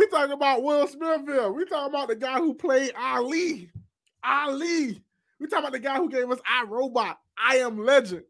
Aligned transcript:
we 0.00 0.06
talking 0.06 0.32
about 0.32 0.62
Will 0.62 0.86
Smith 0.86 1.26
here. 1.26 1.52
We 1.52 1.66
talking 1.66 1.94
about 1.94 2.08
the 2.08 2.16
guy 2.16 2.38
who 2.38 2.54
played 2.54 2.92
Ali. 2.98 3.70
Ali. 4.24 5.02
We 5.38 5.46
talking 5.46 5.58
about 5.58 5.72
the 5.72 5.78
guy 5.78 5.96
who 5.96 6.08
gave 6.08 6.30
us 6.30 6.40
I 6.48 6.64
Robot. 6.64 7.18
I 7.36 7.56
am 7.56 7.84
Legend. 7.84 8.22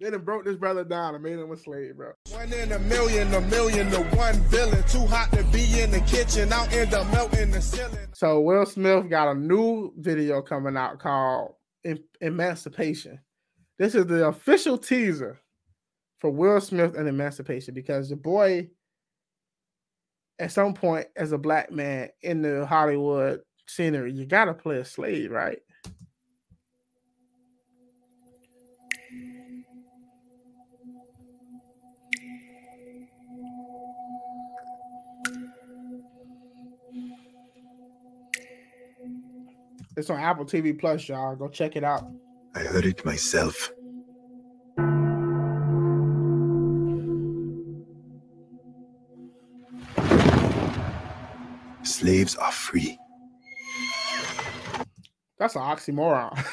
They 0.00 0.10
done 0.10 0.22
broke 0.22 0.44
this 0.44 0.56
brother 0.56 0.82
down 0.82 1.14
and 1.14 1.22
made 1.22 1.38
him 1.38 1.52
a 1.52 1.56
slave, 1.56 1.96
bro. 1.96 2.12
One 2.32 2.52
in 2.52 2.72
a 2.72 2.80
million, 2.80 3.32
a 3.32 3.40
million 3.42 3.90
to 3.90 4.02
one 4.16 4.34
villain. 4.48 4.82
Too 4.88 5.06
hot 5.06 5.30
to 5.32 5.44
be 5.52 5.80
in 5.80 5.92
the 5.92 6.00
kitchen. 6.00 6.52
I'll 6.52 6.68
end 6.74 6.94
up 6.94 7.06
melting 7.12 7.52
the 7.52 7.60
ceiling. 7.60 8.08
So 8.12 8.40
Will 8.40 8.66
Smith 8.66 9.08
got 9.08 9.30
a 9.30 9.34
new 9.34 9.92
video 9.98 10.42
coming 10.42 10.76
out 10.76 10.98
called 10.98 11.54
Emancipation. 12.20 13.20
This 13.78 13.94
is 13.94 14.06
the 14.06 14.26
official 14.26 14.78
teaser 14.78 15.38
for 16.18 16.30
Will 16.30 16.60
Smith 16.60 16.96
and 16.96 17.06
Emancipation 17.06 17.72
because 17.72 18.08
the 18.08 18.16
boy, 18.16 18.68
at 20.40 20.50
some 20.50 20.72
point, 20.72 21.06
as 21.16 21.32
a 21.32 21.38
black 21.38 21.70
man 21.70 22.08
in 22.22 22.40
the 22.40 22.64
Hollywood 22.64 23.40
scenery, 23.66 24.10
you 24.10 24.24
gotta 24.24 24.54
play 24.54 24.78
a 24.78 24.84
slave, 24.84 25.30
right? 25.30 25.58
It's 39.96 40.08
on 40.08 40.18
Apple 40.18 40.46
TV 40.46 40.78
Plus, 40.78 41.06
y'all. 41.06 41.36
Go 41.36 41.48
check 41.48 41.76
it 41.76 41.84
out. 41.84 42.06
I 42.54 42.60
heard 42.60 42.86
it 42.86 43.04
myself. 43.04 43.70
Slaves 52.10 52.34
are 52.34 52.50
free. 52.50 52.98
That's 55.38 55.54
an 55.54 55.62
oxymoron. 55.62 56.44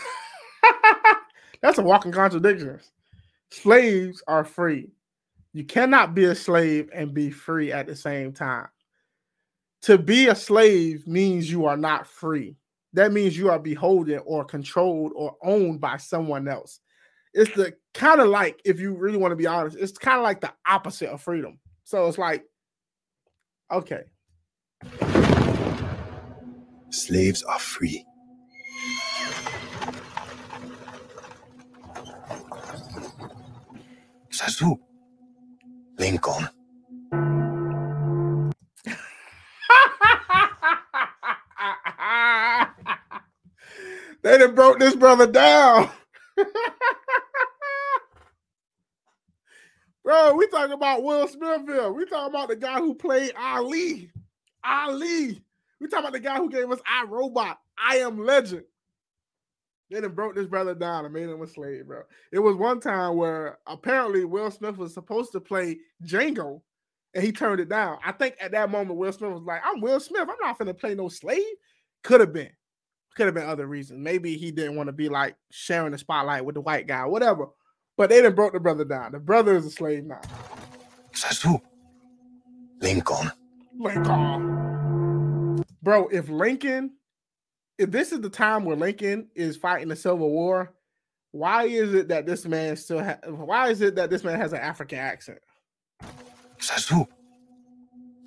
That's 1.63 1.79
a 1.79 1.81
walking 1.81 2.11
contradiction. 2.11 2.79
Slaves 3.49 4.21
are 4.27 4.43
free. 4.43 4.91
You 5.53 5.63
cannot 5.63 6.13
be 6.13 6.25
a 6.25 6.35
slave 6.35 6.91
and 6.93 7.11
be 7.11 7.31
free 7.31 7.71
at 7.71 7.87
the 7.87 7.95
same 7.95 8.33
time. 8.33 8.67
To 9.81 9.97
be 9.97 10.27
a 10.27 10.35
slave 10.35 11.07
means 11.07 11.49
you 11.49 11.65
are 11.65 11.75
not 11.75 12.05
free. 12.05 12.55
That 12.93 13.11
means 13.11 13.35
you 13.35 13.49
are 13.49 13.57
beholden 13.57 14.21
or 14.25 14.45
controlled 14.45 15.11
or 15.15 15.37
owned 15.41 15.81
by 15.81 15.97
someone 15.97 16.47
else. 16.47 16.81
It's 17.33 17.51
the 17.55 17.73
kind 17.95 18.21
of 18.21 18.27
like, 18.27 18.61
if 18.63 18.79
you 18.79 18.93
really 18.93 19.17
want 19.17 19.31
to 19.31 19.35
be 19.35 19.47
honest, 19.47 19.75
it's 19.75 19.97
kind 19.97 20.19
of 20.19 20.23
like 20.23 20.39
the 20.39 20.53
opposite 20.67 21.09
of 21.09 21.19
freedom. 21.19 21.57
So 21.83 22.07
it's 22.07 22.19
like, 22.19 22.45
okay, 23.71 24.03
Slaves 26.89 27.43
are 27.43 27.59
free. 27.59 28.05
Sasu. 34.31 34.77
Lincoln. 35.99 36.47
they 44.21 44.37
done 44.37 44.55
broke 44.55 44.79
this 44.79 44.95
brother 44.95 45.27
down. 45.27 45.89
Bro, 50.03 50.35
we 50.35 50.47
talking 50.47 50.73
about 50.73 51.03
Will 51.03 51.27
Smith 51.27 51.63
here. 51.67 51.91
We 51.91 52.05
talking 52.05 52.33
about 52.33 52.47
the 52.49 52.55
guy 52.55 52.79
who 52.79 52.95
played 52.95 53.33
Ali. 53.37 54.09
Ali. 54.63 55.41
We 55.79 55.87
talking 55.87 56.05
about 56.05 56.13
the 56.13 56.19
guy 56.19 56.37
who 56.37 56.49
gave 56.49 56.71
us 56.71 56.79
I 56.87 57.05
Robot. 57.05 57.59
I 57.77 57.97
am 57.97 58.23
Legend. 58.23 58.63
They 59.89 60.01
done 60.01 60.11
broke 60.11 60.35
this 60.35 60.47
brother 60.47 60.75
down 60.75 61.05
and 61.05 61.13
made 61.13 61.29
him 61.29 61.41
a 61.41 61.47
slave, 61.47 61.87
bro. 61.87 62.01
It 62.31 62.39
was 62.39 62.55
one 62.55 62.79
time 62.79 63.15
where 63.15 63.59
apparently 63.67 64.25
Will 64.25 64.51
Smith 64.51 64.77
was 64.77 64.93
supposed 64.93 65.31
to 65.31 65.39
play 65.39 65.77
Django 66.03 66.61
and 67.13 67.23
he 67.23 67.31
turned 67.31 67.61
it 67.61 67.69
down. 67.69 67.97
I 68.05 68.11
think 68.11 68.35
at 68.41 68.51
that 68.51 68.69
moment, 68.69 68.99
Will 68.99 69.13
Smith 69.13 69.31
was 69.31 69.43
like, 69.43 69.61
I'm 69.63 69.79
Will 69.79 69.99
Smith. 69.99 70.27
I'm 70.29 70.35
not 70.41 70.59
finna 70.59 70.77
play 70.77 70.93
no 70.93 71.07
slave. 71.07 71.43
Could 72.03 72.19
have 72.19 72.33
been. 72.33 72.51
Could 73.15 73.27
have 73.27 73.35
been 73.35 73.47
other 73.47 73.65
reasons. 73.65 73.99
Maybe 74.03 74.37
he 74.37 74.51
didn't 74.51 74.75
want 74.75 74.87
to 74.87 74.93
be 74.93 75.09
like 75.09 75.35
sharing 75.51 75.91
the 75.91 75.97
spotlight 75.97 76.43
with 76.43 76.55
the 76.55 76.61
white 76.61 76.87
guy, 76.87 77.05
whatever. 77.05 77.47
But 77.95 78.09
they 78.09 78.21
done 78.21 78.35
broke 78.35 78.53
the 78.53 78.59
brother 78.59 78.85
down. 78.85 79.13
The 79.13 79.19
brother 79.19 79.55
is 79.55 79.65
a 79.65 79.71
slave 79.71 80.03
now. 80.03 80.21
Lincoln. 82.79 83.31
Lincoln. 83.79 84.66
Bro, 85.87 86.09
if 86.09 86.27
Lincoln, 86.27 86.97
if 87.77 87.91
this 87.91 88.11
is 88.11 88.19
the 88.19 88.29
time 88.29 88.65
where 88.65 88.75
Lincoln 88.75 89.29
is 89.35 89.55
fighting 89.55 89.87
the 89.87 89.95
Civil 89.95 90.29
War, 90.29 90.73
why 91.31 91.63
is 91.63 91.93
it 91.93 92.09
that 92.09 92.25
this 92.25 92.45
man 92.45 92.75
still 92.75 93.01
ha- 93.01 93.19
why 93.25 93.69
is 93.69 93.79
it 93.79 93.95
that 93.95 94.09
this 94.09 94.21
man 94.21 94.37
has 94.37 94.51
an 94.51 94.59
African 94.59 94.99
accent? 94.99 95.39
Sasu. 96.59 97.07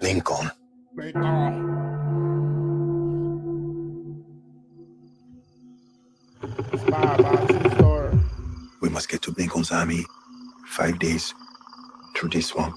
Lincoln. 0.00 0.50
Lincoln. 0.96 1.22
A 6.42 7.46
true 7.46 7.70
story. 7.72 8.18
We 8.80 8.88
must 8.88 9.10
get 9.10 9.20
to 9.20 9.34
Lincoln's 9.36 9.70
army. 9.70 10.06
Five 10.66 10.98
days 10.98 11.34
through 12.16 12.30
this 12.30 12.46
swamp. 12.46 12.74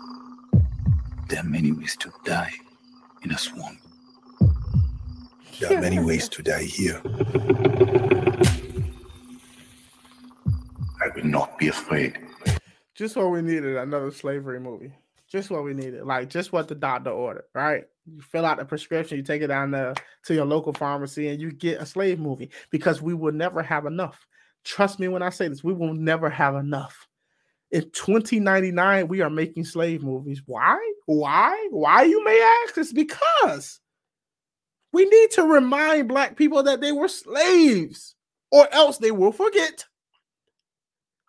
There 1.30 1.40
are 1.40 1.44
many 1.44 1.72
ways 1.72 1.96
to 2.02 2.12
die 2.26 2.52
in 3.22 3.32
a 3.32 3.38
swamp. 3.38 3.80
There 5.60 5.78
are 5.78 5.82
many 5.82 6.00
ways 6.00 6.28
to 6.30 6.44
die 6.44 6.64
here. 6.64 7.02
I 11.02 11.10
will 11.16 11.26
not 11.26 11.58
be 11.58 11.68
afraid. 11.68 12.18
Just 12.96 13.16
what 13.16 13.32
we 13.32 13.42
needed 13.42 13.78
another 13.78 14.12
slavery 14.12 14.60
movie. 14.60 14.94
Just 15.28 15.50
what 15.50 15.64
we 15.64 15.74
needed. 15.74 16.06
Like 16.06 16.30
just 16.30 16.52
what 16.52 16.68
the 16.68 16.76
doctor 16.76 17.12
ordered, 17.12 17.46
right? 17.54 17.86
You 18.06 18.22
fill 18.22 18.46
out 18.46 18.58
the 18.58 18.66
prescription, 18.66 19.18
you 19.18 19.24
take 19.24 19.42
it 19.42 19.48
down 19.48 19.72
to, 19.72 19.96
to 20.26 20.34
your 20.34 20.46
local 20.46 20.74
pharmacy, 20.74 21.30
and 21.30 21.42
you 21.42 21.52
get 21.52 21.82
a 21.82 21.86
slave 21.86 22.20
movie 22.20 22.52
because 22.70 23.02
we 23.02 23.14
will 23.14 23.32
never 23.32 23.64
have 23.64 23.86
enough. 23.86 24.28
Trust 24.64 25.00
me 25.00 25.08
when 25.08 25.22
I 25.22 25.30
say 25.30 25.48
this, 25.48 25.64
we 25.64 25.74
will 25.74 25.94
never 25.94 26.30
have 26.30 26.56
enough. 26.56 27.08
In 27.72 27.90
2099, 27.92 29.08
we 29.08 29.22
are 29.22 29.30
making 29.30 29.66
slave 29.66 30.04
movies. 30.04 30.44
Why? 30.46 30.78
Why? 31.06 31.68
Why, 31.72 32.04
you 32.04 32.24
may 32.24 32.40
ask? 32.66 32.78
It's 32.78 32.94
because 32.94 33.80
we 34.94 35.06
need 35.06 35.32
to 35.32 35.44
remind 35.44 36.08
black 36.08 36.38
people 36.38 36.64
that 36.64 36.80
they 36.80 36.92
were 36.92 37.08
slaves, 37.08 38.16
or 38.52 38.72
else 38.72 39.00
they 39.00 39.12
will 39.12 39.32
forget. 39.32 39.86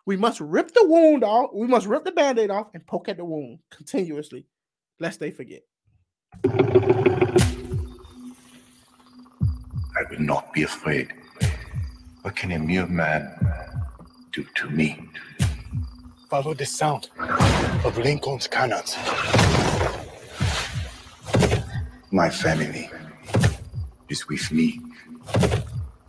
We 0.05 0.15
must 0.15 0.39
rip 0.39 0.71
the 0.71 0.85
wound 0.85 1.23
off. 1.23 1.49
We 1.51 1.65
must 1.65 1.87
rip 1.87 2.05
the 2.05 2.11
band-aid 2.11 2.51
off 2.51 2.67
and 2.75 2.85
poke 2.85 3.09
at 3.09 3.17
the 3.17 3.25
wound 3.25 3.57
continuously, 3.71 4.45
lest 4.99 5.19
they 5.19 5.31
forget. 5.31 5.63
I 9.97 10.03
will 10.11 10.19
not 10.19 10.53
be 10.53 10.61
afraid. 10.61 11.11
What 12.21 12.35
can 12.35 12.51
a 12.51 12.59
mere 12.59 12.85
man 12.85 13.35
do 14.31 14.45
to 14.55 14.69
me? 14.69 15.09
Follow 16.29 16.53
the 16.53 16.65
sound 16.67 17.09
of 17.83 17.97
Lincoln's 17.97 18.45
cannons. 18.47 18.95
My 22.11 22.29
family 22.29 22.91
is 24.09 24.27
with 24.27 24.51
me 24.51 24.79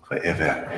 forever. 0.05 0.69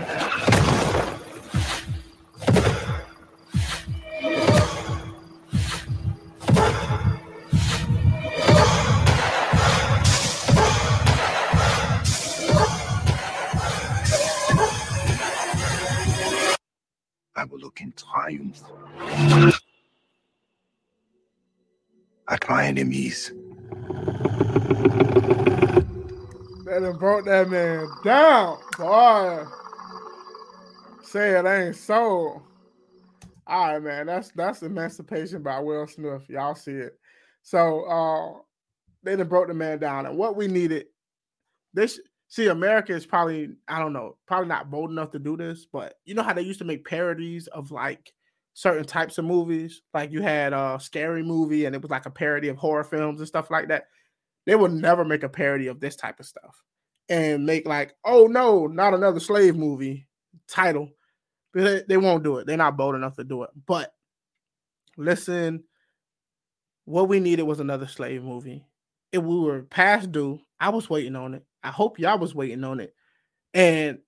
I 17.36 17.44
will 17.44 17.58
look 17.60 17.80
in 17.80 17.92
triumph 17.92 18.60
at 22.28 22.48
my 22.48 22.64
enemies. 22.66 23.32
They 26.78 26.84
done 26.84 26.96
brought 26.96 27.24
that 27.24 27.50
man 27.50 27.88
down, 28.04 28.58
boy. 28.78 29.44
Say 31.02 31.30
it 31.30 31.44
ain't 31.44 31.74
so. 31.74 32.40
All 33.48 33.72
right, 33.72 33.82
man. 33.82 34.06
That's 34.06 34.30
that's 34.30 34.62
Emancipation 34.62 35.42
by 35.42 35.58
Will 35.58 35.88
Smith. 35.88 36.22
Y'all 36.28 36.54
see 36.54 36.70
it. 36.70 36.96
So 37.42 37.82
uh 37.86 38.40
they 39.02 39.16
done 39.16 39.26
broke 39.26 39.48
the 39.48 39.54
man 39.54 39.80
down. 39.80 40.06
And 40.06 40.16
what 40.16 40.36
we 40.36 40.46
needed, 40.46 40.86
this 41.74 41.98
see, 42.28 42.46
America 42.46 42.94
is 42.94 43.06
probably, 43.06 43.56
I 43.66 43.80
don't 43.80 43.92
know, 43.92 44.16
probably 44.28 44.46
not 44.46 44.70
bold 44.70 44.90
enough 44.92 45.10
to 45.12 45.18
do 45.18 45.36
this, 45.36 45.66
but 45.72 45.94
you 46.04 46.14
know 46.14 46.22
how 46.22 46.32
they 46.32 46.42
used 46.42 46.60
to 46.60 46.64
make 46.64 46.86
parodies 46.86 47.48
of 47.48 47.72
like 47.72 48.12
certain 48.54 48.84
types 48.84 49.18
of 49.18 49.24
movies? 49.24 49.82
Like 49.92 50.12
you 50.12 50.22
had 50.22 50.52
a 50.52 50.78
scary 50.80 51.24
movie 51.24 51.64
and 51.64 51.74
it 51.74 51.82
was 51.82 51.90
like 51.90 52.06
a 52.06 52.10
parody 52.10 52.46
of 52.46 52.56
horror 52.56 52.84
films 52.84 53.18
and 53.18 53.26
stuff 53.26 53.50
like 53.50 53.66
that. 53.66 53.86
They 54.48 54.56
will 54.56 54.70
never 54.70 55.04
make 55.04 55.24
a 55.24 55.28
parody 55.28 55.66
of 55.66 55.78
this 55.78 55.94
type 55.94 56.18
of 56.18 56.24
stuff 56.24 56.64
and 57.10 57.44
make 57.44 57.66
like, 57.68 57.92
oh 58.06 58.26
no, 58.26 58.66
not 58.66 58.94
another 58.94 59.20
slave 59.20 59.54
movie 59.54 60.08
title. 60.48 60.88
But 61.52 61.86
they, 61.86 61.98
won't 61.98 62.24
do 62.24 62.38
it. 62.38 62.46
They're 62.46 62.56
not 62.56 62.78
bold 62.78 62.94
enough 62.94 63.14
to 63.16 63.24
do 63.24 63.42
it. 63.42 63.50
But 63.66 63.92
listen, 64.96 65.64
what 66.86 67.10
we 67.10 67.20
needed 67.20 67.42
was 67.42 67.60
another 67.60 67.86
slave 67.86 68.24
movie. 68.24 68.64
If 69.12 69.22
we 69.22 69.38
were 69.38 69.64
past 69.64 70.12
due, 70.12 70.40
I 70.58 70.70
was 70.70 70.88
waiting 70.88 71.14
on 71.14 71.34
it. 71.34 71.44
I 71.62 71.68
hope 71.68 71.98
y'all 71.98 72.18
was 72.18 72.34
waiting 72.34 72.64
on 72.64 72.80
it. 72.80 72.94
And 73.52 73.98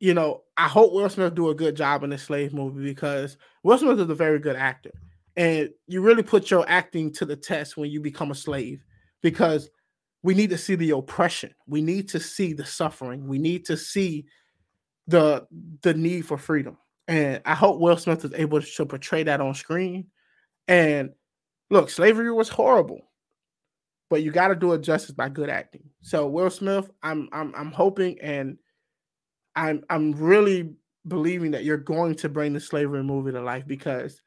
you 0.00 0.14
know, 0.14 0.44
I 0.56 0.68
hope 0.68 0.94
Will 0.94 1.10
Smith 1.10 1.34
do 1.34 1.50
a 1.50 1.54
good 1.54 1.76
job 1.76 2.04
in 2.04 2.10
this 2.10 2.22
slave 2.22 2.54
movie 2.54 2.84
because 2.84 3.36
Will 3.62 3.76
Smith 3.76 4.00
is 4.00 4.08
a 4.08 4.14
very 4.14 4.38
good 4.38 4.56
actor. 4.56 4.92
And 5.36 5.68
you 5.86 6.00
really 6.00 6.22
put 6.22 6.50
your 6.50 6.64
acting 6.66 7.12
to 7.14 7.26
the 7.26 7.36
test 7.36 7.76
when 7.76 7.90
you 7.90 8.00
become 8.00 8.30
a 8.30 8.34
slave 8.34 8.82
because 9.22 9.70
we 10.22 10.34
need 10.34 10.50
to 10.50 10.58
see 10.58 10.74
the 10.74 10.90
oppression. 10.90 11.54
We 11.66 11.82
need 11.82 12.08
to 12.10 12.20
see 12.20 12.52
the 12.52 12.64
suffering. 12.64 13.28
We 13.28 13.38
need 13.38 13.64
to 13.66 13.76
see 13.76 14.26
the 15.06 15.46
the 15.82 15.94
need 15.94 16.26
for 16.26 16.38
freedom. 16.38 16.76
And 17.06 17.40
I 17.46 17.54
hope 17.54 17.80
Will 17.80 17.96
Smith 17.96 18.24
is 18.24 18.32
able 18.34 18.60
to 18.60 18.86
portray 18.86 19.22
that 19.22 19.40
on 19.40 19.54
screen. 19.54 20.08
And 20.66 21.10
look, 21.70 21.88
slavery 21.88 22.30
was 22.30 22.50
horrible, 22.50 23.00
but 24.10 24.22
you 24.22 24.30
got 24.30 24.48
to 24.48 24.54
do 24.54 24.74
it 24.74 24.82
justice 24.82 25.14
by 25.14 25.30
good 25.30 25.48
acting. 25.48 25.84
So 26.02 26.26
Will 26.26 26.50
Smith, 26.50 26.90
I'm 27.02 27.28
I'm 27.32 27.54
I'm 27.56 27.72
hoping 27.72 28.20
and 28.20 28.58
I'm 29.56 29.82
I'm 29.88 30.12
really 30.12 30.74
believing 31.06 31.52
that 31.52 31.64
you're 31.64 31.78
going 31.78 32.14
to 32.16 32.28
bring 32.28 32.52
the 32.52 32.60
slavery 32.60 33.02
movie 33.02 33.32
to 33.32 33.40
life 33.40 33.66
because 33.66 34.20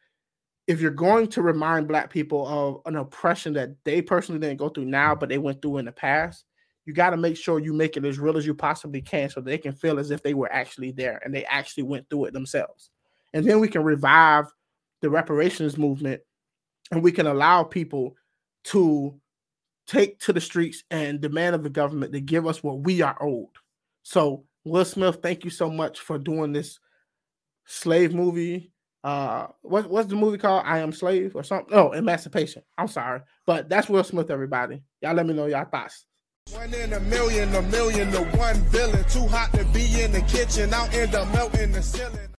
if 0.71 0.79
you're 0.79 0.89
going 0.89 1.27
to 1.27 1.41
remind 1.41 1.89
black 1.89 2.09
people 2.09 2.47
of 2.47 2.81
an 2.85 2.95
oppression 2.95 3.51
that 3.53 3.71
they 3.83 4.01
personally 4.01 4.39
didn't 4.39 4.57
go 4.57 4.69
through 4.69 4.85
now, 4.85 5.13
but 5.13 5.27
they 5.27 5.37
went 5.37 5.61
through 5.61 5.79
in 5.79 5.85
the 5.85 5.91
past, 5.91 6.45
you 6.85 6.93
got 6.93 7.09
to 7.09 7.17
make 7.17 7.35
sure 7.35 7.59
you 7.59 7.73
make 7.73 7.97
it 7.97 8.05
as 8.05 8.19
real 8.19 8.37
as 8.37 8.45
you 8.45 8.55
possibly 8.55 9.01
can 9.01 9.29
so 9.29 9.41
they 9.41 9.57
can 9.57 9.73
feel 9.73 9.99
as 9.99 10.11
if 10.11 10.23
they 10.23 10.33
were 10.33 10.51
actually 10.51 10.91
there 10.91 11.21
and 11.25 11.35
they 11.35 11.43
actually 11.43 11.83
went 11.83 12.09
through 12.09 12.25
it 12.25 12.33
themselves. 12.33 12.89
And 13.33 13.45
then 13.45 13.59
we 13.59 13.67
can 13.67 13.83
revive 13.83 14.45
the 15.01 15.09
reparations 15.09 15.77
movement 15.77 16.21
and 16.89 17.03
we 17.03 17.11
can 17.11 17.27
allow 17.27 17.63
people 17.63 18.15
to 18.65 19.13
take 19.87 20.19
to 20.19 20.31
the 20.31 20.39
streets 20.39 20.85
and 20.89 21.19
demand 21.19 21.53
of 21.53 21.63
the 21.63 21.69
government 21.69 22.13
to 22.13 22.21
give 22.21 22.47
us 22.47 22.63
what 22.63 22.79
we 22.79 23.01
are 23.01 23.17
owed. 23.21 23.49
So, 24.03 24.45
Will 24.63 24.85
Smith, 24.85 25.19
thank 25.21 25.43
you 25.43 25.49
so 25.49 25.69
much 25.69 25.99
for 25.99 26.17
doing 26.17 26.53
this 26.53 26.79
slave 27.65 28.13
movie. 28.13 28.71
Uh, 29.03 29.47
what, 29.61 29.89
what's 29.89 30.09
the 30.09 30.15
movie 30.15 30.37
called? 30.37 30.63
I 30.65 30.79
Am 30.79 30.91
Slave 30.91 31.35
or 31.35 31.43
something? 31.43 31.73
Oh, 31.73 31.91
Emancipation. 31.91 32.63
I'm 32.77 32.87
sorry, 32.87 33.21
but 33.45 33.67
that's 33.69 33.89
Will 33.89 34.03
Smith. 34.03 34.29
Everybody, 34.29 34.83
y'all, 35.01 35.13
let 35.13 35.25
me 35.25 35.33
know 35.33 35.47
y'all 35.47 35.65
thoughts. 35.65 36.05
One 36.51 36.73
in 36.73 36.93
a 36.93 36.99
million, 37.01 37.53
a 37.55 37.61
million 37.63 38.11
to 38.11 38.23
one 38.37 38.55
villain. 38.69 39.03
Too 39.09 39.27
hot 39.27 39.53
to 39.53 39.63
be 39.65 40.01
in 40.01 40.11
the 40.11 40.21
kitchen, 40.21 40.73
out 40.73 40.93
in 40.93 41.09
the 41.11 41.25
melting 41.27 41.71
the 41.71 41.81
ceiling. 41.81 42.27